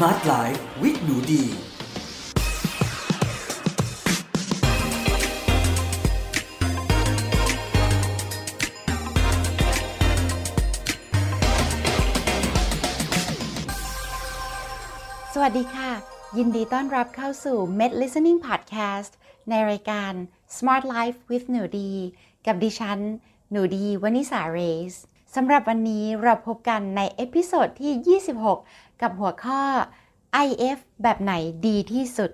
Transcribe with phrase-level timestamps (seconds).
[0.00, 1.44] Smart Life with หนูดี
[15.34, 15.90] สวัสดีค่ะ
[16.36, 19.12] ยินดีต้อนรับเข้าสู่ Med Listening Podcast
[19.48, 20.12] ในรายการ
[20.56, 21.92] Smart Life with หนูดี
[22.46, 22.98] กับดิฉัน
[23.50, 24.60] หนูดีวนิสาเร
[24.92, 24.96] ส
[25.34, 29.62] สำหรับวันนี้เราพบกันใน episode ที่ 26 กับหัวข้อ
[30.46, 31.32] IF แบบไหน
[31.66, 32.30] ดีที่สุด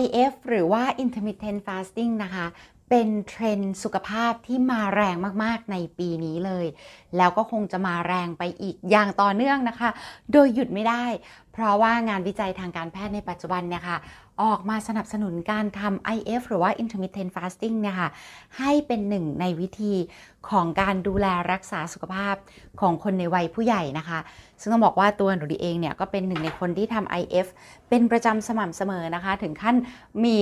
[0.00, 2.46] IF หรือว่า intermittent fasting นะคะ
[2.90, 6.66] เป็นเทรนด์สุขภาพที่มาแรงมาก ๆ ในปีนี้เลย
[7.16, 9.90] แล้วก็คงจะมาแรงไปอีกอย่างต่อเนื่องนะคะ
[10.32, 11.04] โดยหยุดไม่ได้
[11.52, 13.98] เพราะว่างานวิจัยทางการแพทย์ในปัจจุบันเนี่ยค่ะ
[14.42, 18.10] ออกมาสนับสนุนการทำ IF หรือว่า intermittent fasting เนี่ยค่ะ
[18.58, 19.94] ให้เป็นหนึ่งในวิธี
[20.48, 22.34] ของการดูแลรักษาสุขภาพ
[22.80, 24.18] ของคนในวัยผู้ใหญ่นะคะ
[24.60, 27.46] ซึ่งต้องบอกว่าตัวหนูดีเองเนี่ยก็เป็นหนึ่งในคนที่ทำ IF
[27.88, 29.76] เป็นประจำสม่ำเสมอนะคะ ถึงขั้น
[30.24, 30.36] มี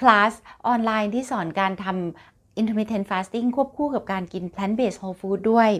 [0.00, 0.32] คลาส
[0.66, 5.70] ออนไลน์ที่สอนการทำ intermittent fasting ควบคู่กับการกิน plant based whole food ด้วย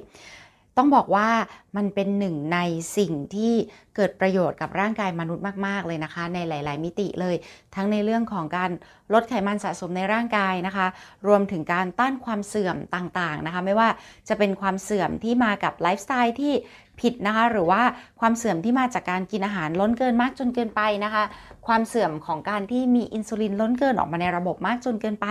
[0.77, 1.29] ต้องบอกว่า
[1.77, 2.59] มันเป็นหนึ่งใน
[2.97, 3.55] สิ่งที่
[3.97, 7.37] เกิดประโยชน์กับร่างกายมนุษย์มาก ๆ เลยนะคะ ในหลาย ๆ มิติเลย
[7.75, 8.71] ทั้งในเรื่องของการ
[9.13, 10.87] ลดไขมันสะสมในร่างกายนะคะ
[11.27, 13.89] รวมถึงการต้านความเสื่อมต่าง ๆ นะคะ ไม่ว่า
[14.29, 16.55] จะเป็นความเสื่อมที่มากับไลฟ์สไตล์ที่
[17.01, 17.83] ผิดนะคะ หรือว่า
[18.21, 21.25] ความเสื่อมที่มาจากการกินอาหารล้นเกินมากจนเกินไปนะคะ
[21.67, 25.27] ความเสื่อมของการที่มีอินซูลินล้นเกินออกมาในระบบมากจนเกินไป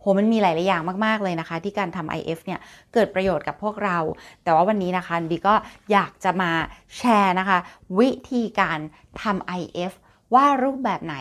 [0.00, 2.60] โหมันมีหลายๆอย่างมาก ๆ เลยนะคะ ที่การทำ IF เนี่ย
[2.94, 3.98] เกิดประโยชน์กับพวกเรา
[4.44, 5.54] แต่ว่าวันนี้นะคะดีก็
[5.92, 6.50] อยากจะมา
[6.98, 7.58] แชร์นะคะ
[7.98, 8.78] วิธีการ
[9.22, 9.92] ทำ IF
[10.34, 11.16] ว่ารูปแบบไหน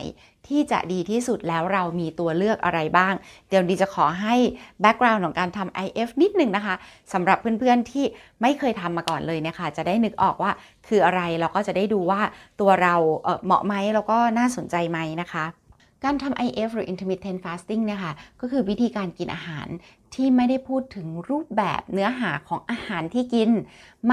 [0.48, 3.14] ที่จะดีที่สุดแล้วเรามีตัวเลือกอะไรบ้าง
[3.50, 4.36] เดี๋ยวดีจะขอให้
[4.82, 6.76] แบ็กกราวน์ของการทำ IF นิดหนึ่งนะคะ
[7.14, 8.06] สำหรับเพื่อนๆที่
[8.42, 10.52] ไม่เคยทำมาก่อนเลยเนี่ยค่ะ จะได้นึกออกว่า
[10.88, 12.22] คืออะไร แล้วก็จะได้ดูว่า
[12.62, 15.46] ตัวเราเเหมาะไหมแล้วก็น่าสนใจไหมนะคะ
[16.04, 19.68] การทำ IF หรือ intermittent fasting นะคะก็คือวิธีการกินอาหาร
[20.16, 23.50] ที่ไม่ได้พูดถึงรูปแบบเนื้อหาของอาหารที่กิน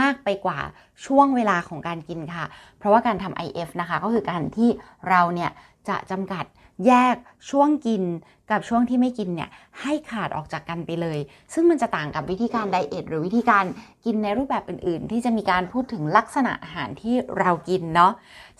[0.00, 0.59] มากไปกว่า
[1.06, 2.44] ช่วงเวลาของการกินค่ะ
[2.78, 4.70] เพราะว่าการทำ IF นะคะ ก็คือการที่
[5.09, 5.50] เราเนี่ย
[5.88, 6.44] จะจำกัด
[6.86, 7.16] แยก
[7.50, 8.02] ช่วงกิน
[8.50, 11.18] กับช่วงที่ไม่กินเนี่ยให้ขาดออกจากกันไปเลย
[11.52, 13.64] ซึ่งมันจะต่างกับวิธีการไดเอทหรือวิธีการ
[14.04, 18.12] กินในรูปแบบอื่น ๆ ที่จะมีการพูดถึงลักษณะอาหารที่เรากินเนาะ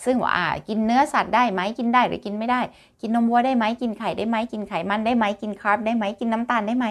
[0.05, 2.61] ซึ่งว่ากินเนื้อสัตว์ได้ไหมกินได้หรือกินไม่ได้
[3.01, 6.89] กินนมวัวได้ไหมกินไข่ได้ไหมกินไขมันได้ไหมกินคาร์บได้ไหมกินน้ำตาลได้ไหม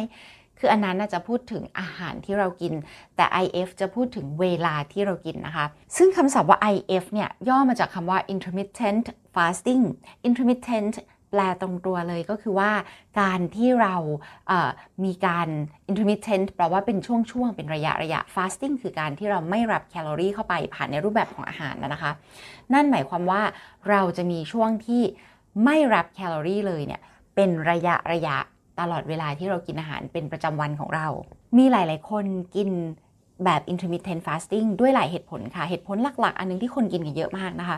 [0.61, 2.73] คืออันนั้นจะพูดถึงอาหารที่เรากิน
[3.15, 5.65] แต่ IF จะพูดถึงเวลาที่เรากินนะคะ
[5.97, 9.83] ซึ่งคำศัพท์ว่า IF เนี่ยย่อมาจากคำว่า intermittent fasting
[10.27, 10.93] intermittent
[11.31, 12.71] แปลตรงตัวเลยก็คือว่า
[13.21, 13.95] การที่เรา
[15.05, 15.47] มีการ
[15.89, 22.11] intermittent แปลว่าเป็นช่วงๆ เป็นระยะระยะ fasting คือการที่เราไม่รับแคลอรี่เข้าไปผ่านในรูปแบบของอาหารนะคะ
[22.73, 23.41] นั่นหมายความว่า
[23.89, 25.01] เราจะมีช่วงที่
[25.65, 27.01] ไม่รับแคลอรี่เลยเนี่ย
[27.35, 28.37] เป็นระยะระยะ
[28.79, 31.07] ตลอดเวลาที่เรากินอาหารเป็นประจำวันของเรา
[31.57, 32.25] มีหลายๆ คน
[32.55, 32.69] กิน
[33.45, 37.77] แบบ intermittent fasting ด้วยหลายเหตุผลค่ะ เหตุผลหลักๆ อันนึงที่คนกินกันเยอะมากนะคะ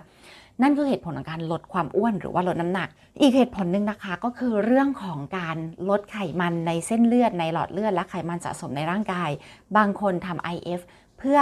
[0.62, 2.90] นั่นคือเหตุผลของการลดความอ้วนหรือว่าลดน้ำหนัก
[3.22, 5.58] อีกเหตุผลหนึ่งนะคะก็คือเรื่องของการ
[5.90, 9.30] ลดไขมันในเส้นเลือดในหลอดเลือดและไขมันสะสมในร่างกาย
[9.78, 10.82] บางคนทำ IF
[11.18, 11.40] เพื่อ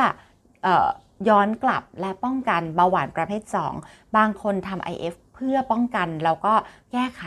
[0.65, 0.69] อ
[1.29, 3.43] ย้อนกลับและป้องกันเบาหวานประเภท
[3.79, 6.53] 2 บางคนทำ IF เพื่อป้องกันแล้วก็
[6.91, 7.23] แก้ไข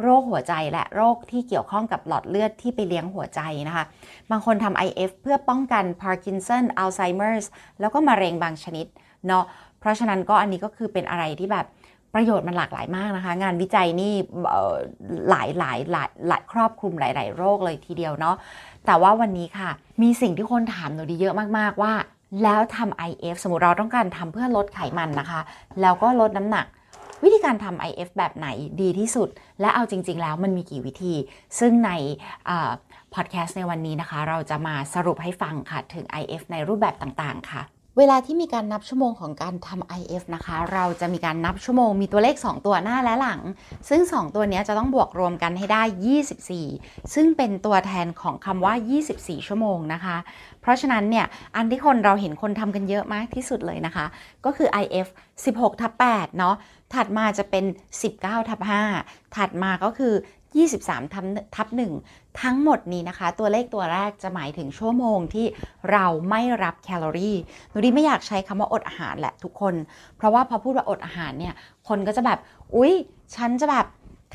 [0.00, 3.84] โรคหัวใจและโรคที่เกี่ยวข้องกับหลอดเลือดที่ไปเลี้ยงหัวใจนะคะ
[4.30, 7.46] บางคนทำ IF เพื่อป้องกันพาร์กินสันอัลไซเมอร์ส
[7.80, 8.86] แล้วก็มะเร็งบางชนิด
[9.26, 9.44] เนาะ
[9.80, 11.66] เพราะฉะนั้นก็อันนี้ก็คือเป็นอะไรที่แบบ
[12.14, 14.12] ประโยชน์มันหลากหลายมากนะคะ งานวิจัยนี่
[15.30, 18.36] หลายหลายหลายหลายครอบคลุมหลาย ๆ โรคเลยทีเดียวเนาะ
[18.86, 19.70] แต่ว่าวันนี้ค่ะ
[20.02, 21.92] มีสิ่งที่คนถามหนูดีเยอะมาก ๆ ว่า
[22.42, 25.40] แล้วทำ IF สมมติเราต้องการทำเพื่อลดไขมันนะคะ
[25.80, 26.66] แล้วก็ลดน้ำหนัก
[27.22, 28.48] วิธีการทำ IF แบบไหน
[28.80, 29.28] ดีที่สุด
[29.60, 31.14] และเอาจริง ๆ แล้วมันมีกี่วิธี
[31.58, 31.90] ซึ่งใน
[33.14, 37.62] พอดแคสต์ในวันนี้นะคะ เราจะมาสรุปให้ฟังค่ะ ถึง IF ในรูปแบบต่าง ๆ ค่ะ
[38.02, 43.40] เวลาที่มีการนับชั่วโมงของการทำ IF นะคะ เราจะมีการนับชั่วโมง มีตัวเลข 2 ตัวหน้าและหลัง
[43.88, 45.82] ซึ่ง 2 ตัวนี้จะต้องบวกรวมกันให้ได้
[46.46, 48.74] 24 ซึ่งเป็นตัวแทนของคำว่า
[49.10, 50.16] 24 ชั่วโมงนะคะ
[50.60, 51.26] เพราะฉะนั้นเนี่ย
[51.56, 54.06] อันที่คนเราเห็นคนทำกันเยอะมากที่สุดเลยนะคะ
[54.44, 55.06] ก็คือ IF
[55.44, 56.54] 16ทับ8เนาะ
[56.94, 57.64] ถัดมาจะเป็น
[58.06, 58.60] 19ทับ
[58.98, 60.14] 5ถัดมาก็คือ
[60.58, 61.24] 23ทับ
[61.56, 65.46] ทับ1ทั้งหมดนี้นะคะ ตัวเลขตัวแรกจะหมายถึงชั่วโมงที่
[65.92, 67.36] เราไม่รับแคลอรี่
[67.70, 69.74] หนูดีไม่อยากใช้คำว่าอดอาหารแหละทุกคน
[70.16, 71.54] เพราะว่าพอพูดว่าอดอาหารเนี่ย
[71.88, 72.38] คนก็จะแบบ
[72.74, 72.92] อุ๊ย
[73.36, 73.86] ฉันจะแบบ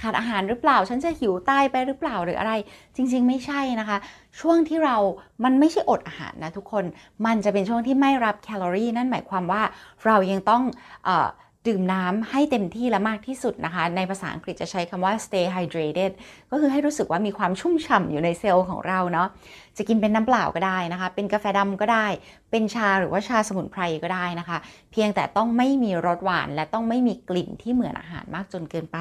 [0.02, 2.54] ขาดอาหารหรือเปล่า ฉันจะหิวตายไปหรือเปล่าหรืออะไร
[2.96, 3.98] จริง ๆ ไม่ใช่นะคะ
[4.40, 4.98] ช่วงที่เรา
[5.44, 6.84] มันไม่ใช่อดอาหารนะทุกคน
[7.26, 9.62] มันจะเป็นช่วงที่ไม่รับแคลอรี่ นั่นหมายความว่า
[10.06, 10.64] เรายังต้อง
[11.08, 11.10] อ
[11.68, 16.12] ดื่มน้ำให้เต็มที่และมากที่สุดนะคะ ในภาษาอังกฤษจะใช้คำว่า stay hydrated
[16.52, 19.28] ก็คือให้รู้สึกว่ามีความชุ่มฉ่ำอยู่ในเซลล์ของเราเนาะ
[19.78, 22.06] จะกินเป็นน้ำเปล่าก็ได้นะคะ เป็นกาแฟดำก็ได้
[22.52, 24.58] เป็นชาหรือว่าชาสมุนไพรก็ได้นะคะ
[24.92, 29.00] เพียงแต่ต้องไม่มีรสหวาน และต้องไม่มีกลิ่นที่เหมือนอาหารมากจนเกินไป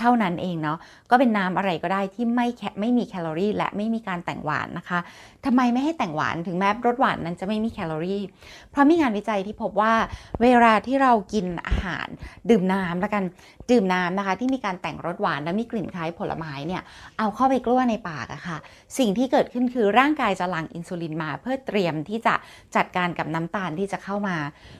[0.00, 0.78] เท่านั้นเองเนาะ
[1.10, 4.98] ก็เป็นน้ำอะไรก็ได้ที่ไม่แคไม่มีแคลอรี่ และไม่มีการแต่งหวานนะคะ
[5.44, 8.22] ทำไมไม่ให้แต่งหวานถึงแม้รสหวานนั้นจะไม่มีแคลอรี่
[8.70, 9.94] เพราะมีงานวิจัยที่พบว่า
[10.42, 12.08] เวลาที่เรากินอาหาร
[12.50, 13.24] ดื่มน้ำแล้วกัน
[13.70, 16.82] ดื่มน้ำนะคะ ที่มีการแต่งรสหวานและมีกลิ่นคล้ายผลไม้เนี่ย
[17.18, 18.58] เอาเข้าไปกลั้วในปากอะค่ะ
[18.98, 22.34] สิ่งที่เกิดขึ้นคือร่างกายจะหลั่งอินซูลินมา เพื่อเตรียมที่จะ
[22.76, 24.36] จัดการกับน้ำตาลที่จะเข้ามา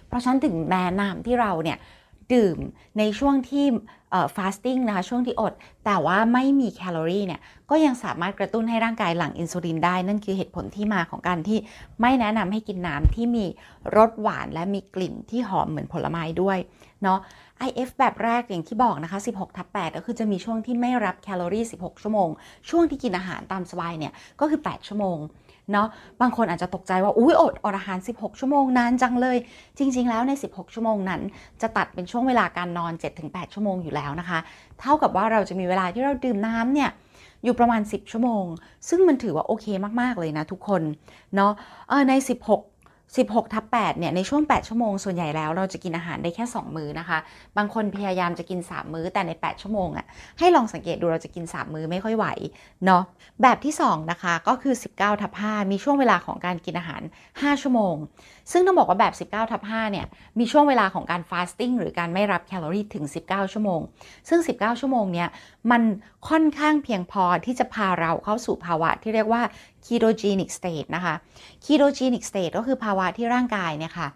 [0.08, 1.78] เพราะฉะนั้นถึงแม้น้ำที่เราเนี่ย
[2.34, 2.58] ดื่ม
[2.98, 3.66] ในช่วงที่
[4.36, 5.52] fasting นะคะ ช่วงที่อด
[5.84, 7.40] แต่ว่าไม่มีแคลอรี่เนี่ย
[7.70, 11.58] ก็ยังสามารถกระตุ้นให้ร่างกายหลั่งอินซูลินได้ นั่นคือเหตุผลที่มาของการที่
[12.00, 13.44] ไม่แนะนำให้กินน้ำที่มี
[13.96, 16.58] รสหวานและมีกลิ่นที่หอมเหมือนผลไม้ด้วย
[17.02, 17.18] เนาะ
[17.68, 22.28] IF แบบแรกอย่างที่บอกนะคะ 16ทับ8ก็คือจะมีช่วงที่ไม่รับแคลอรี่ 16 ชั่วโมง
[22.70, 25.18] ช่วงที่กินอาหารตามสบายเนี่ย ก็คือ 8 ชั่วโมง
[25.72, 25.88] เนาะ
[26.20, 29.38] บางคนอาจจะตกใจว่า อุ้ยอดอดอาหาร 16 ชั่วโมงนานจังเลย
[29.78, 31.20] จริง ๆ แล้วใน 16 ชั่วโมงนั้น
[31.62, 32.92] จะตัดเป็นช่วงเวลาการนอน
[33.22, 34.38] 7-8 ชั่วโมงอยู่แล้วนะคะ
[34.80, 36.90] เท่ากับว่าเราจะมีเวลาที่เราดื่มน้ำเนี่ย
[37.44, 38.44] อยู่ประมาณ 10 ชั่วโมง
[38.88, 39.66] ซึ่งมันถือว่าโอเค
[40.00, 40.82] มาก ๆ เลยนะทุกคน
[41.36, 41.52] เนาะ
[42.08, 42.12] ใน
[42.46, 42.73] 16
[43.16, 47.18] 16ทับ8เนี่ยในช่วง 8 ชั่วโมงส่วนใหญ่แล้วเราจะกินอาหารได้แค่ 2 มื้อนะคะ
[47.56, 50.06] บางคนพยายามจะกิน 3 มื้อแต่ใน 8 ชั่วโมงอะ่ะ
[50.38, 52.26] ให้ลองสังเกตดูเราจะกิน 3 มื้อไม่ค่อยไหว
[52.86, 53.02] เนาะ
[53.42, 57.02] แบบที่ 2 นะคะก็คือ 19ทับ5มีช่วงเวลาของการกินอาหาร
[57.32, 57.94] 5 ชั่วโมง
[58.52, 60.06] ซึ่งต้องบอกว่าแบบ 19ทับ5เนี่ย
[60.38, 63.80] มีช่วงเวลาของการ fasting หรือการไม่รับแคลอรี่ถึง 19 ชั่วโมง
[64.28, 65.28] ซึ่ง 19 ชั่วโมงเนี่ย
[65.70, 65.82] มัน
[66.28, 69.42] ค่อนข้างเพียงพอที่จะพาเราเข้าสู่ภาวะที่เรียกว่า
[69.86, 71.14] ketogenic state นะคะ
[71.64, 74.08] ketogenic state ก็คือภาวะที่ร่างกายเนี่ยค่ะ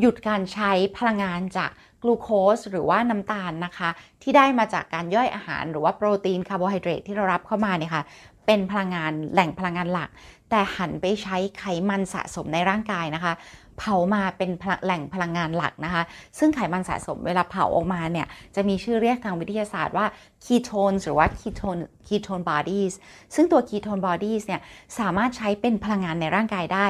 [0.00, 1.70] หยุดการใช้พลังงานจาก
[2.02, 3.88] กลูโคสหรือว่าน้ำตาลนะคะ
[4.22, 8.02] ที่ได้มาจากการย่อยอาหารหรือว่าโปรตีนคาร์โบไฮเดรตที่เรารับเข้ามาเนี่ยค่ะ
[8.46, 10.10] เป็นพลังงานแหล่งพลังงานหลัก
[10.50, 13.32] แต่หันไปใช้ไขมันสะสมในร่างกายนะคะ
[13.78, 14.50] เผามาเป็น
[14.84, 16.02] แหล่งพลังงานหลักนะคะ
[16.38, 20.06] ซึ่งไขมันสะสมเวลาเผาออกมาเนี่ย จะมีชื่อเรียกทางวิทยาศาสตร์ว่า
[20.44, 22.94] ketones หรือว่า ketone ketone bodies
[23.34, 24.60] ซึ่งตัว ketone bodies เนี่ย
[24.98, 26.86] สามารถใช้เป็นพลังงานในร่างกายได้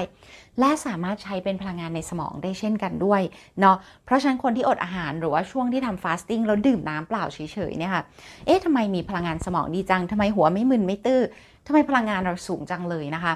[0.60, 3.22] และสามารถใช้เป็นพลังงานในสมองได้เช่นกันด้วย
[3.60, 7.38] เนาะ เพราะฉะนั้นคนที่อดอาหารหรือว่าช่วงที่ทำฟาสติ้งแล้วดื่มน้ำเปล่าเฉ
[7.70, 8.02] ยๆเนี่ยค่ะ
[8.46, 11.22] เอ๊ะทำไมมีพลังงานสมองดีจังทำไมหัวไม่มึนไม่ตื้อ
[11.66, 13.32] ทำไมพลังงานเราสูงจังเลยนะคะ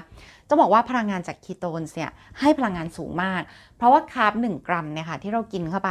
[0.49, 3.41] จะบอกว่าพลังงานจากคีโตนเนี่ยให้พลังงานสูงมาก
[3.77, 5.89] เพราะว่าคาร์บ1กรัมเนี่ยค่ะที่เรากินเข้าไป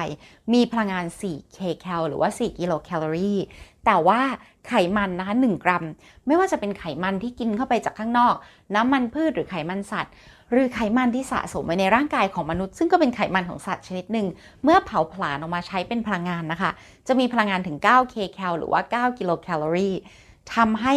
[0.52, 3.38] มีพลังงาน4เคแคลหรือว่า 4 กิโลแคลอรี่
[3.86, 4.20] แต่ว่า
[4.68, 5.84] ไขมันนะคะ1กรัม
[6.26, 8.34] ไม่ว่าจะเป็นไขมันที่กินเข้าไปจากข้างนอก
[8.74, 10.12] น้ำมันพืชหรือไขมันสัตว์
[10.52, 14.26] หรือไขมันที่สะสมไว้ในร่างกายของมนุษย์ ซึ่งก็เป็นไขมันของสัตว์ชนิดหนึ่ง
[14.64, 16.70] เมื่อเผาผลาญออกมาใช้เป็นพลังงานนะคะ
[17.08, 18.80] จะมีพลังงานถึง9 kcal หรือว่า
[19.10, 19.94] 9 กิโลแคลอรี่
[20.54, 20.94] ทำให้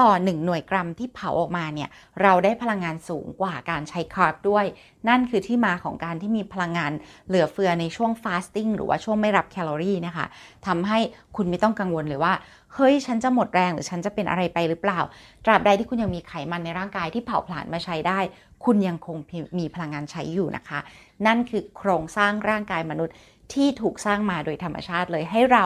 [0.00, 1.88] ต่อ 1 หน่วยกรัมที่เผาออกมาเนี่ย
[2.22, 4.64] เราได้พลังงานสูงกว่าการใช้ carb ด้วย
[5.08, 6.92] นั่นคือที่มาของการที่มีพลังงาน
[7.28, 10.26] เหลือเฟือในช่วง fasting หรือว่าช่วงไม่รับแคลอรี่นะคะ
[10.66, 10.98] ทำให้
[11.36, 12.34] คุณไม่ต้องกังวลเลยว่า
[12.74, 15.00] เฮ้ยฉันจะหมดแรงหรือฉันจะเป็นอะไรไปหรือเปล่า
[15.44, 18.18] ตราบใดที่คุณยังมีไขมันในร่างกายที่เผาผลาญมาใช้ได้
[18.64, 19.16] คุณยังคง
[19.58, 20.78] มีพลังงานใช้อยู่นะคะ
[21.26, 23.14] นั่นคือโครงสร้างร่างกายมนุษย์
[23.52, 25.64] ที่ถูกสร้างมาโดยธรรมชาติเลยให้เรา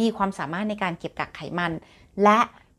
[0.00, 1.72] มีความสามารถในการเก็บกักไขมัน
[2.24, 2.38] และ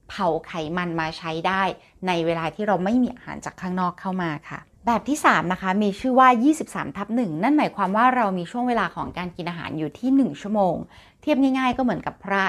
[0.10, 1.64] เผาไขมันมาใช้ได้
[2.08, 6.28] ในเวลาที่เราไม่มีอาหารจากข้างนอกเข้ามาค่ะ แบบที่ 3 นะคะ มีชื่อว่า
[6.62, 10.76] 23 ทับ 1 นั่นหมายความว่าเรามีช่วงเวลาของการกินอาหารอยู่ที่ 1 ชั่วโมง
[11.22, 12.44] เทียบง่าย ๆ ก็เหมือนกับพระ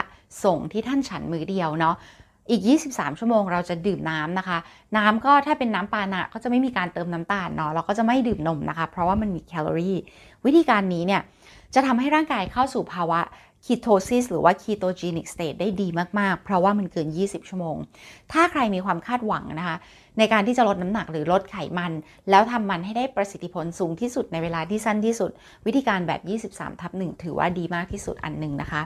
[0.44, 1.96] สงฆ์ที่ท่านฉันมือเดียวเนาะ
[2.50, 4.58] อีก 23 ชั่วโมงเราจะดื่มน้ำนะคะ
[4.96, 9.96] น้ำก็ถ้าเป็นน้ำปานะก็จะไม่มีการเติมน้ำตาลเนาะเราก็จะไม่ดื่มนมนะคะ เพราะว่ามันมีแคลอรี่
[10.44, 11.22] วิธีการนี้เนี่ย
[11.74, 13.20] จะทำให้ร่างกายเข้าสู่ภาวะ
[13.68, 17.76] ketosis หรือว่าคีโตจีนิกสเต e ได้ดีมาก ๆ เพราะว่ามันเกิน 20 ชั่วโมง
[18.32, 19.76] ถ้าใครมีความคาดหวังนะคะ
[20.18, 21.92] ในการที่จะลดน้ำหนักหรือลดไขมัน
[22.30, 25.30] แล้วทำมันให้ได้ประสิทธิผลสูงที่สุดในเวลาที่สั้นที่สุด
[25.66, 28.82] วิธีการแบบ 23 ทับ 1 ถือว่าดีมากที่สุดอันหนึ่งนะคะ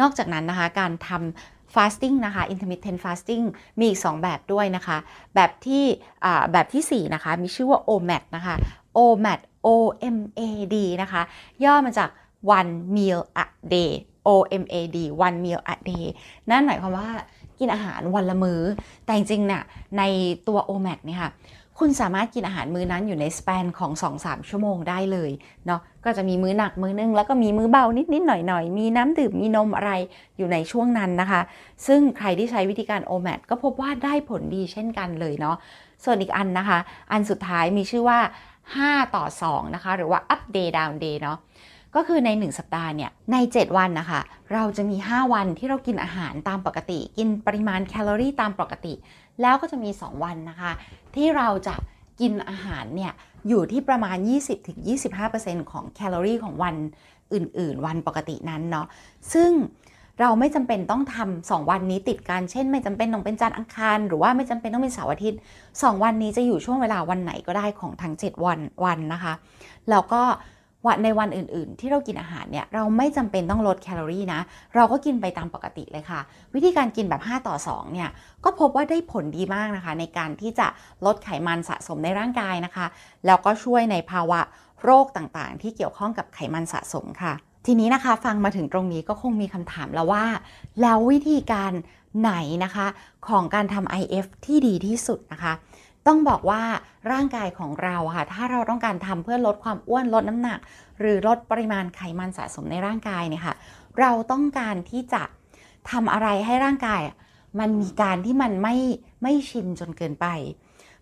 [0.00, 3.44] นอกจากนั้นนะคะ การทำ fasting นะคะ intermittent fasting
[3.78, 4.98] มีอีก 2 แบบด้วยนะคะ
[5.34, 5.84] แบบที่
[6.52, 8.54] แบบที่ 4 นะคะ มีชื่อว่า OMAD นะคะ
[8.98, 9.68] OMAD O
[10.16, 10.40] M A
[10.74, 11.22] D นะคะ
[11.64, 12.10] ย่อมาจาก
[12.56, 13.92] one meal a day
[14.28, 16.06] OMAD one meal a day
[16.50, 17.08] นั่นหมายความว่า
[17.58, 18.60] กินอาหารวันละมือ้อ
[19.04, 19.62] แต่จริงๆเนี่ย
[19.98, 20.02] ใน
[20.48, 21.30] ตัว OMAD เนี่ยค่ะ
[21.78, 25.30] คุณสามารถกินอาหารมื้อนั้นอยู่ในสเปนของ 2-3 ชั่วโมงได้เลย
[25.66, 29.92] เนาะ ก็จะมีมื้อหนักมื้อนึง แล้วก็มีมื้อเบานิดๆหน่อยๆ มีน้ำดื่ม มีนมอะไร
[30.36, 31.40] อยู่ในช่วงนั้นนะคะ
[31.86, 35.56] ซึ่งใครที่ใช้วิธีการ OMAD ก็พบว่าได้ผลดีเช่นกันเลยเนาะ
[36.04, 36.78] ส่วนอีกอันนะคะ
[37.12, 38.18] อันสุดท้ายมีชื่อว่า
[38.66, 41.38] 5 ต่อ 2 นะคะ หรือว่า up day down day เนาะ
[41.94, 44.20] ก็คือใน 1 สัปดาห์เนี่ยใน 7 วันนะคะ
[44.52, 48.94] เราจะมี 5 วันที่เรากินอาหารตามปกติ กินปริมาณแคลอรี่ตามปกติ
[49.42, 50.72] แล้วก็จะมี 2 วันนะคะ
[51.14, 51.74] ที่เราจะ
[52.20, 53.12] กินอาหารเนี่ย
[53.48, 54.16] อยู่ที่ประมาณ
[54.94, 56.74] 20-25%ของแคลอรี่ของวัน
[57.32, 58.86] อื่น ๆ วันปกตินั้นเนาะ
[59.32, 59.50] ซึ่ง
[60.20, 69.32] เราไม่จำเป็นต้องทำสองวันนี้ติดกัน เช่น ไม่จำเป็นต้องเป็นจันทร์อังคาร หรือว่าไม่จำเป็นต้องเป็นเสาร์อาทิตย์ 2 วันนี้จะอยู่ช่วงเวลาวันไหนก็ได้ของทั้ง 7 วันวันนะคะ
[69.90, 70.22] แล้วก็
[70.86, 74.40] วันในวันอื่นๆ ที่เรากินอาหารเนี่ยเราไม่จำเป็นต้องลดแคลอรี่นะ
[74.74, 76.20] เราก็กินไปตามปกติเลยค่ะ
[76.54, 78.08] วิธีการกินแบบ 5 ต่อ 2 เนี่ย
[78.44, 80.66] ก็พบว่าได้ผลดีมากนะคะ ในการที่จะ
[81.06, 82.86] ลดไขมันสะสมในร่างกายนะคะ
[83.26, 84.40] แล้วก็ช่วยในภาวะ
[84.82, 87.32] โรคต่างๆ ที่เกี่ยวข้องกับไขมันสะสมค่ะ
[87.66, 90.24] ทีนี้นะคะฟังมาถึงตรงนี้ก็คงมีคำถามแล้วว่า
[90.80, 91.72] แล้ววิธีการ
[92.20, 92.32] ไหน
[92.64, 92.86] นะคะ
[93.28, 95.52] ของการทำ IF ที่ดีที่สุดนะคะ
[96.06, 96.62] ต้องบอกว่า
[97.12, 100.58] ร่างกายของเราค่ะ ถ้าเราต้องการทำเพื่อลดความอ้วนลดน้ำหนัก
[101.00, 103.54] หรือลดปริมาณไขมันสะสมในร่างกายเนี่ยค่ะ
[104.00, 105.22] เราต้องการที่จะ
[105.90, 107.00] ทำอะไรให้ร่างกาย
[107.60, 108.76] มันมีการที่มันไม่
[109.22, 110.26] ไม่ชินจนเกินไป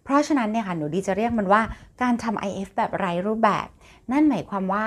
[0.04, 1.62] เพราะฉะนั้นเนี่ยค่ะหนูดีจะเรียกมันว่า
[2.02, 3.66] การทำ IF แบบไร้รูปแบบ
[4.12, 4.86] นั่นหมายความว่า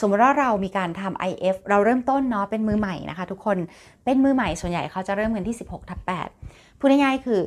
[0.00, 3.58] สมมติว่าเรามีการทำ IF เราเริ่มต้นเนาะเป็นมือใหม่นะคะ ทุกคน
[4.04, 6.00] เป็นมือใหม่ส่วนใหญ่เขาจะเริ่มกันที่ 16ทับ
[6.38, 7.40] 8พูดง่ายๆคือ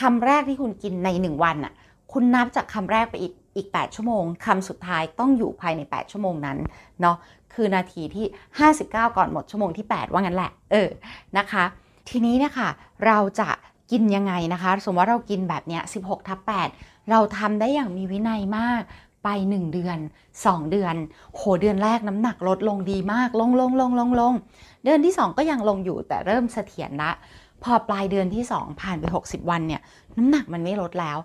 [0.00, 1.72] คำแรกที่คุณกินใน1วันอะ
[2.12, 6.58] คุณนับจากคำแรกไปอีกอีก 8 ชั่วโมงคำสุดท้ายต้องอยู่ภายใน 8 ชั่วโมงนั้น
[7.00, 7.16] เนาะ
[7.54, 8.26] คือนาทีที่
[8.66, 10.88] 59 ก่อนหมดชั่วโมงที่ 8 ว่างั้นแหละ เออ
[11.38, 11.64] นะคะ
[12.08, 12.68] ทีนี้เนี่ยค่ะ
[13.06, 13.48] เราจะ
[13.90, 16.38] กินยังไงนะคะ สมมติว่าเรากินแบบเนี้ย 16 ทับ
[16.74, 18.82] 8 เราทำได้อย่างมีวินัยมาก
[19.24, 19.98] ไป 1 เดือน
[20.34, 20.94] 2 เดือน
[21.34, 24.34] โหเดือนแรกน้ำหนักลดลงดีมาก ลงลงลงลงลง
[24.84, 27.10] เดือนที่ 2 ก็ยังลงอยู่แต่เริ่มเสถียรละ
[27.64, 29.80] พอปลายเดือนที่ 2 ผ่านไป 60 วันเนี่ย
[30.16, 31.18] น้ำหนักมันไม่ลดแล้ว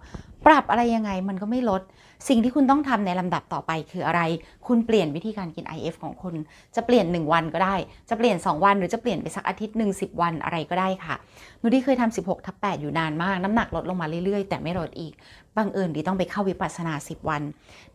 [0.46, 1.82] ปรับอะไรยังไงมันก็ไม่ลด
[2.28, 4.22] สิ่งที่คุณต้องทำในลำดับต่อไปคืออะไร
[4.68, 6.36] คุณเปลี่ยนวิธีการกิน IF ของคุณ
[6.76, 7.76] จะเปลี่ยน 1 วันก็ได้
[8.10, 11.16] จะเปลี่ยน 2 วัน หรือจะเปลี่ยนไปสักอาทิตย์หนึ่งสิวันอะไรก็ได้ค่ะ
[11.60, 15.14] หนูดีเคยทำ16ทับ8อยู่นานมาก น้ำหนักลดลงมาเรื่อยๆ แต่ไม่ลดอีก
[15.58, 17.42] บังเอิญดีต้องไปเข้าวิปัสสนา 10 วัน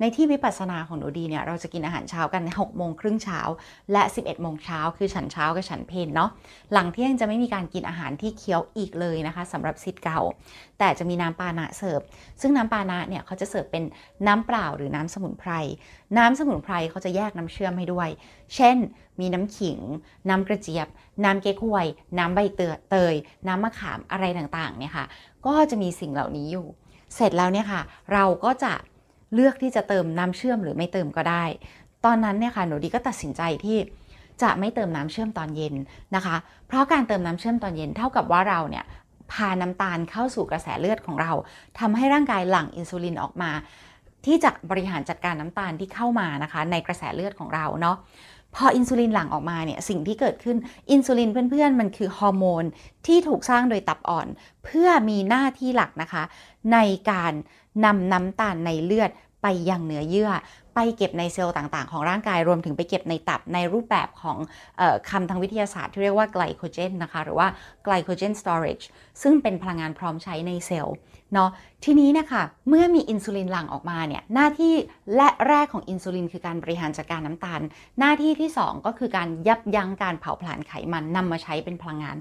[0.00, 3.40] ในที่วิปัสสนาของหนูดีเนี่ยเราจะกินอาหารเช้ากัน6โมงครึ่งเช้า
[3.92, 6.30] และ 11โมงเช้าคือฉันเช้ากับฉันเพนเนาะ
[6.72, 10.20] หลังเที่ยงจะไม่มีการกินอาหารที่เคี้ยวอีกเลยนะคะสำหรับซิดเก่า
[10.78, 12.00] แต่จะมีน้ำปานะเสิร์ฟ
[12.40, 13.84] ซึ่งน้ำปานะเนี่ยเขาจะเสิร์ฟเป็น
[14.26, 15.52] น้ำเปล่าหรือน้ำสมุนไพร
[16.18, 18.08] น้ำสมุนไพรเขาจะแยกน้ำเชื่อมให้ด้วย
[18.54, 18.76] เช่น
[19.20, 19.78] มีน้ำขิง
[20.28, 20.88] น้ำกระเจี๊ยบ
[21.24, 21.86] น้ำเก๊กฮวย
[22.18, 23.14] น้ำใบเตยเตย
[23.46, 25.06] น้ำมะขามอะไรต่างๆเนี่ยค่ะ
[25.46, 26.66] ก็จะมีสิ่งเหล่านี้อยู่
[27.14, 27.80] เสร็จแล้วเนี่ยค่ะ
[28.12, 28.72] เราก็จะ
[29.34, 31.44] เลือกที่จะเติมน้ำเชื่อมหรือไม่เติมก็ได้
[32.04, 33.78] ตอนนั้นเนี่ยค่ะหนูดีก็ตัดสินใจที่
[34.42, 35.74] จะไม่เติมน้ำเชื่อมตอนเย็น
[36.14, 38.84] นะคะ เพราะการเติมน้ำเชื่อมตอนเย็นเท่ากับว่าเราเนี่ย
[39.32, 41.32] พาน้ำตาลเข้าสู่กระแสเลือดของเรา
[41.78, 43.50] ทำให้ร่างกายหลั่งอินซูลินออกมา
[44.26, 47.96] ที่จะบริหารจัดการน้ำตาลที่เข้ามานะคะ ในกระแสเลือดของเราเนาะ
[48.54, 50.56] พออินซูลินหลั่งออกมาเนี่ยสิ่งที่เกิดขึ้น
[50.90, 52.64] อินซูลินเพื่อนๆ มันคือฮอร์โมน
[53.06, 54.26] ที่ถูกสร้างโดยตับอ่อน
[54.64, 56.22] เพื่อมีหน้าที่หลักนะคะ
[56.72, 56.78] ใน
[57.10, 57.32] การ
[57.84, 59.10] นำน้ำตาลในเลือด
[59.42, 60.30] ไปยังเนื้อเยื่อ
[60.74, 64.38] ไปเก็บในเซลล์ต่างๆ ของร่างกายรวมถึงไปเก็บในตับในรูปแบบของ
[64.80, 67.48] ออคำทางวิทยาศาสตร์ที่เรียกว่าไกลโคเจนนะคะ หรือว่า
[67.84, 68.80] ไกลโคเจนสตอเรจ
[69.22, 70.96] ซึ่งเป็นพลังงานพร้อมใช้ในเซลล์
[71.34, 71.50] เนาะ
[71.84, 74.74] ทีนี้นะคะเมื่อมีอินซูลินหลั่งออกมาเนี่ยหน้าที่
[75.16, 77.60] และแรกของอินซูลินคือการบริหารจัดการน้ำตาล
[77.98, 82.16] หน้าที่ที่ 2 ก็คือการยับยั้งการเผาผลาญไขมันนำมาใช้เป็นพลังงาน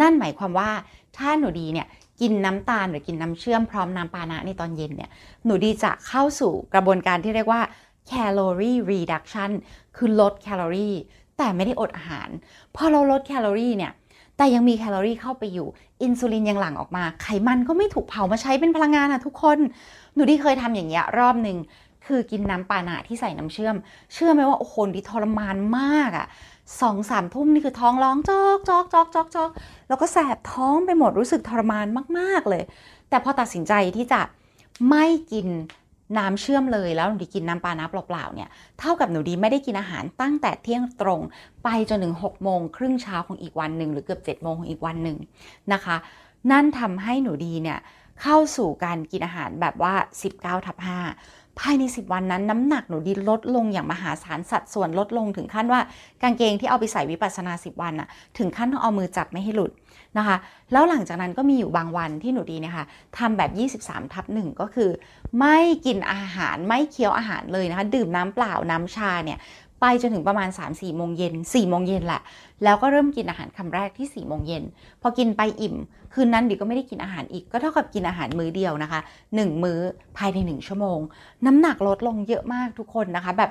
[0.00, 0.70] นั่นหมายความว่า
[1.16, 1.86] ถ้าหนูดีเนี่ย
[2.20, 5.10] กินน้ำตาลหรือกินน้ำเชื่อมพร้อมน้ำปานะในตอนเย็นเนี่ย
[5.44, 7.60] หนูดีจะเข้าสู่กระบวนการที่เรียกว่า
[8.12, 9.50] calorie reduction
[9.96, 10.94] คือลดแคลอรี่
[11.38, 12.28] แต่ไม่ได้อดอาหาร
[12.76, 13.92] พอเราลดแคลอรี่เนี่ย
[14.36, 15.68] แต่ยังมีแคลอรี่เข้าไปอยู่
[16.02, 19.58] อินซูลินยังหลั่งออกมา ไขมันก็ไม่ถูกเผามาใช้เป็นพลังงานอะทุกคน
[20.14, 21.58] หนูดีเคยทำอย่างเงี้ยรอบหนึ่ง
[22.06, 23.76] คือกินน้ำปานะที่ใส่น้ำเชื่อม
[24.12, 26.26] เชื่อไหมว่าโอ้โหดีทรมานมากอะ
[26.80, 29.50] สองสามทุ่มนี่คือท้องร้องจอกจอกจอกจอกจอก
[29.88, 31.86] แล้วก็แสบท้องไปหมดรู้สึกทรมาน
[32.18, 32.62] มาก ๆ เลย
[33.08, 34.20] แต่พอตัดสินใจที่จะ
[34.90, 35.48] ไม่กิน
[36.18, 41.20] น้ำเชื่อมเลยแล้วหนูดีกินน้ำปาน้ำเปล่าๆเนี่ยเท่ากับหนูดีไม่ได้กินอาหารตั้งแต่เที่ยงตรง
[41.64, 45.18] ไปจนถึง6โมงครึ่งเช้าของอีกวันหนึ่งหรือเกือบ7โมงของอีกวันหนึ่ง
[45.72, 45.96] นะคะ
[46.50, 47.78] นั่นทำให้หนูดีเนี่ย
[48.22, 49.94] เข้าสู่การกินอาหารแบบว่า
[50.30, 50.76] 19ทับ
[51.12, 55.80] 5 ภายใน 10 วันนั้นน้ำหนักหนูดีลดลงอย่างมหาศาลสัดส่วนลดลงถึงขั้นว่า
[56.22, 58.08] กางเกงที่เอาไปใส่วิปัสสนา 10 วันอะ
[58.38, 59.72] ถึงขั้นต้องเอามือจับไม่ให้หลุด
[60.18, 60.36] นะคะ
[60.72, 62.86] แล้วหลังจากนั้นก็มีอยู่บางวันที่หนูดีเนี่ยค่ะ
[63.18, 63.42] ทำแบ
[63.78, 64.90] บ 23 ทับหนึ่งก็คือ
[65.38, 69.38] ไม่กินอาหารไม่เคี้ยวอาหารเลยนะคะ ดื่มน้ำเปล่าน้ำชาเนี่ย
[69.86, 72.20] ไปจนถึงประมาณ 3-4โมงเย็น4โมงเย็นแหละ
[72.64, 74.62] แล้วก็เริ่มกินอาหารคำแรกที่4โมงเย็น
[75.02, 75.76] พอกินไปอิ่ม
[76.14, 79.00] คืนนั้นดิก็ไม่ได้กินอาหารอีก ก็เท่ากับกินอาหารมื้อเดียวนะคะ
[79.30, 79.78] 1 มื้อ
[80.18, 80.98] ภายใน 1 ชั่วโมง
[81.46, 83.50] น้ำหนักลดลงเยอะมากทุกคนนะคะ แบบ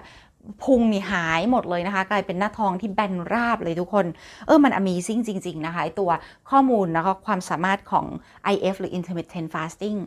[0.63, 4.05] พุงนี่หายหมดเลยนะคะ กลายเป็นหน้าท้องที่แบนราบเลยทุกคน
[4.45, 6.09] เออมัน amazing จริง ๆ นะคะไอตัว
[6.49, 8.05] ข้อมูลนะคะความสามารถของ
[8.53, 9.97] IF หรือ intermittent fasting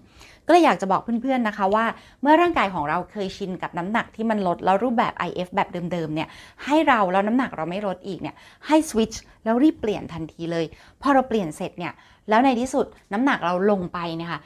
[0.47, 1.85] ก็เลยอยากจะบอกเพื่อนๆนะคะว่า
[2.23, 6.29] เมื่อร่างกายของเราเคยชินกับน้ำหนักที่มันลดแล้วรูปแบบ IF แบบเดิมๆเนี่ย
[6.65, 8.35] ให้เราแล้วน้ำหนักเราไม่ลดอีกเนี่ย
[8.67, 10.65] ให้สวิตช์แล้วรีบเปลี่ยนทันทีเลย
[11.03, 11.93] พอเราเปลี่ยนเสร็จเนี่ย
[12.29, 14.41] แล้วในที่สุดน้ำหนักเราลงไปเนี่ยค่ะ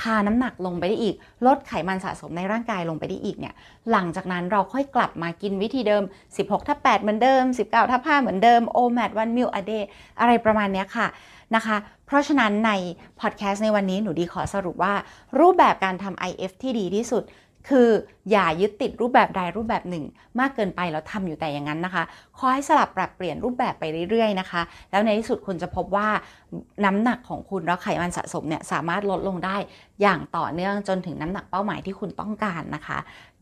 [0.00, 1.14] พาน้ำหนักลงไปได้อีก
[1.46, 3.54] ลดไขมันสะสมในร่างกายลงไปได้อีกเนี่ย
[3.90, 6.02] หลังจากนั้นเราค่อยกลับมากินวิธีเดิม
[6.36, 9.84] 16ทับ8เหมือนเดิม 19ทับ5เหมือนเดิม OMAD one meal a day
[10.20, 11.06] อะไรประมาณนี้ค่ะ
[11.54, 12.72] นะคะ เพราะฉะนั้นใน
[13.20, 14.94] พอดแคสต์ในวันนี้หนูดีขอสรุปว่า
[15.38, 17.22] รูปแบบการทำ IF ที่ดีที่สุด
[17.68, 17.88] คือ
[18.30, 20.04] อย่ายึดติดรูปแบบใดรูปแบบหนึ่ง
[20.40, 22.04] มากเกินไปแล้วทำอยู่แต่อย่างนั้นนะคะ
[22.36, 26.08] ขอให้สลับปรับเปลี่ยนรูปแบบไปเรื่อยๆนะคะ แล้วในที่สุดคุณจะพบว่า
[26.84, 29.56] น้ำหนักของคุณแล้วไขมันสะสมเนี่ยสามารถลดลงได้
[30.02, 32.98] อย่างต่อเนื่องจนถึงน้ำหนักเป้าหมายที่คุณต้องการนะคะ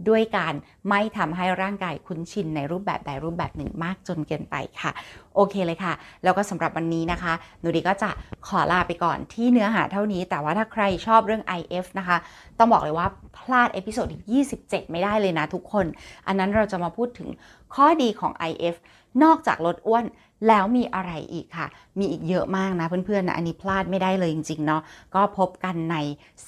[0.08, 0.54] ด้วยการ
[0.88, 4.90] ไม่ทำให้ร่างกายคุ้นชินในรูปแบบใดรูปแบบหนึ่งมากจนเกินไปค่ะ
[5.34, 5.92] โอเคเลยค่ะ
[6.24, 8.10] แล้วก็สำหรับวันนี้นะคะ หนูดีก็จะ
[8.48, 12.16] ขอลาไปก่อนที่เนื้อหาเท่านี้ แต่ว่าถ้าใครชอบเรื่อง IF นะคะ
[12.58, 13.06] ต้องบอกเลยว่า
[13.38, 15.86] พลาด episode ที่27 ไม่ได้เลยนะทุกคน
[16.26, 17.28] อันนั้นเราจะมาพูดถึง
[17.74, 18.76] ข้อดีของ IF
[19.22, 20.04] นอกจากลดอ้วน
[20.48, 21.66] แล้วมีอะไรอีกค่ะ
[21.98, 24.82] มีอีกเยอะมากนะเพื่อนๆนะ อันนี้พลาดไม่ได้เลยจริงๆเนาะ
[25.14, 25.96] ก็พบกันใน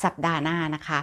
[0.02, 0.98] สัปดาห์หน้านะคะ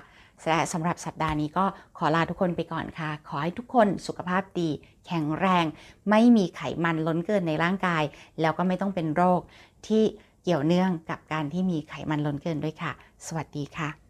[0.47, 1.65] และสำหรับสัปดาห์นี้ก็
[1.97, 4.69] ขอลาทุกคนไปก่อนค่ะ ขอให้ทุกคนสุขภาพดี
[5.07, 5.65] แข็งแรง
[6.09, 8.03] ไม่มีไขมันล้นเกินในร่างกาย
[8.41, 9.41] แล้วก็ไม่ต้องเป็นโรค
[9.87, 10.03] ที่
[10.43, 12.91] เกี่ยวเนื่องกับการที่มีไขมันล้นเกินด้วยค่ะ
[13.25, 14.08] สวัสดีค่ะ